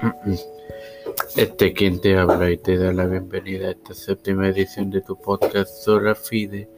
[1.36, 5.20] Este quien te habla y te da la bienvenida a esta séptima edición de tu
[5.20, 6.68] podcast Sola Fide.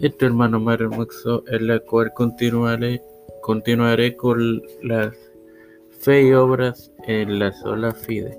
[0.00, 3.02] Es tu hermano Mario Muxo, en la cual continuaré,
[3.42, 5.14] continuaré con las
[6.00, 8.38] fe y obras en la Sola Fide.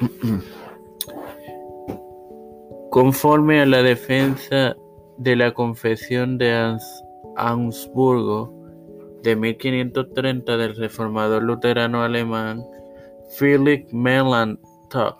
[2.90, 4.76] Conforme a la defensa
[5.18, 6.76] de la Confesión de
[7.36, 8.59] Augsburgo
[9.22, 12.64] de 1530 del reformador luterano alemán
[13.38, 15.14] Philipp Melanchthon,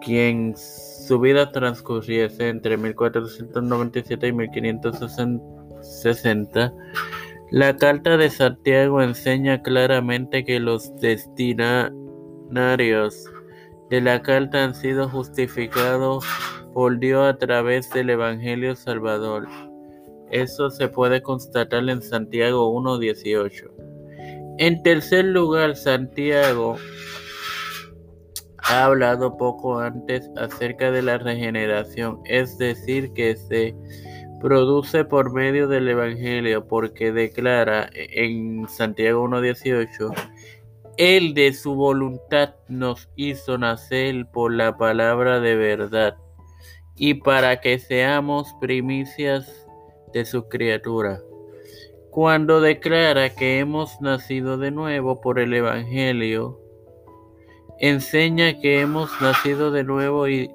[0.00, 6.72] quien su vida transcurriese entre 1497 y 1560,
[7.50, 11.94] la Carta de Santiago enseña claramente que los destinarios
[13.90, 16.24] de la carta han sido justificados
[16.74, 19.46] por Dios a través del Evangelio Salvador.
[20.30, 23.70] Eso se puede constatar en Santiago 1.18.
[24.58, 26.76] En tercer lugar, Santiago
[28.68, 33.76] ha hablado poco antes acerca de la regeneración, es decir, que se
[34.40, 40.12] produce por medio del Evangelio, porque declara en Santiago 1.18,
[40.96, 46.16] Él de su voluntad nos hizo nacer por la palabra de verdad,
[46.96, 49.65] y para que seamos primicias
[50.16, 51.20] de su criatura.
[52.10, 56.58] Cuando declara que hemos nacido de nuevo por el Evangelio,
[57.80, 60.50] enseña que hemos nacido de nuevo y,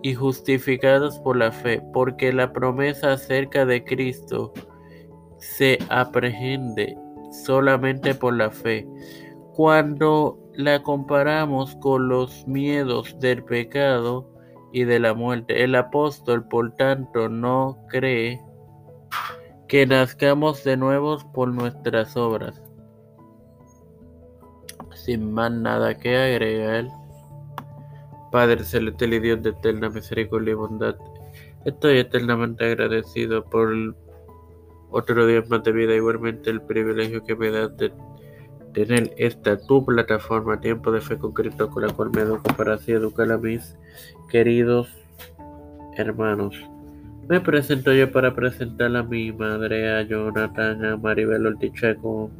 [0.00, 4.54] y justificados por la fe, porque la promesa acerca de Cristo
[5.36, 6.96] se aprehende
[7.44, 8.88] solamente por la fe.
[9.52, 14.30] Cuando la comparamos con los miedos del pecado,
[14.72, 15.62] y de la muerte.
[15.62, 18.40] El apóstol, por tanto, no cree
[19.68, 22.60] que nazcamos de nuevo por nuestras obras.
[24.94, 26.88] Sin más nada que agregar,
[28.30, 30.96] Padre celestial y Dios de eterna misericordia y bondad,
[31.64, 33.72] estoy eternamente agradecido por
[34.90, 37.92] otro día más de vida, igualmente el privilegio que me das de
[38.72, 42.74] tener esta tu plataforma Tiempo de Fe con Cristo con la cual me educo para
[42.74, 43.76] así educar a mis
[44.30, 44.88] queridos
[45.96, 46.54] hermanos.
[47.28, 52.30] Me presento yo para presentar a mi madre, a Jonathan, a Maribel Orticheco,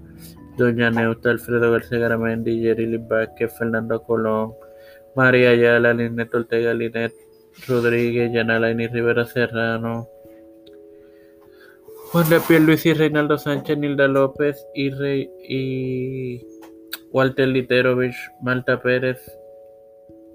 [0.57, 4.53] Doña Neuta, Alfredo García Garamendi, Jerry Vázquez, Fernando Colón,
[5.15, 7.13] María Ayala, Linet Ortega, Linet
[7.69, 10.09] Rodríguez, Yanalaini Rivera Serrano,
[12.13, 14.91] Juan de Piel Luis y Reinaldo Sánchez, Nilda López y,
[15.49, 16.47] y
[17.11, 19.19] Walter Literovich, Malta Pérez,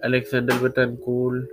[0.01, 1.47] Alexander Betancourt,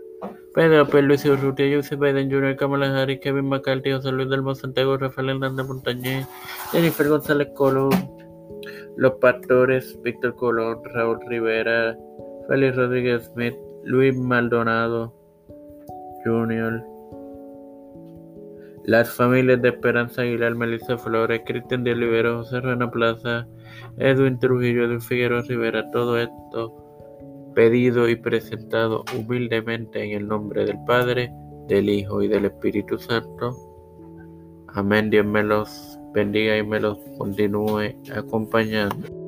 [0.54, 1.02] Pedro P.
[1.02, 5.66] Luis Urrutia, Joseph Biden Jr., Kamala Harris, Kevin McCarthy, José Luis del Santiago, Rafael Hernández
[5.66, 6.26] Montañez,
[6.72, 7.92] Jennifer González Colón,
[8.96, 11.98] Los Pastores, Víctor Colón, Raúl Rivera,
[12.48, 15.12] Félix Rodríguez Smith, Luis Maldonado
[16.24, 16.93] Jr.,
[18.84, 23.46] las familias de Esperanza Aguilar, Melissa Flores, Cristian de Olivero, José Ruena Plaza,
[23.98, 26.84] Edwin Trujillo, Edwin Figueroa Rivera, todo esto
[27.54, 31.32] pedido y presentado humildemente en el nombre del Padre,
[31.68, 33.56] del Hijo y del Espíritu Santo.
[34.68, 35.08] Amén.
[35.08, 39.23] Dios me los bendiga y me los continúe acompañando.